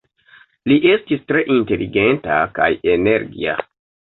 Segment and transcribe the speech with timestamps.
[0.71, 3.59] Li estis tre inteligenta kaj energia.